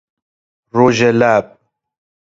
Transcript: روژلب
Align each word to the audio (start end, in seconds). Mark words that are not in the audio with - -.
روژلب 0.71 1.57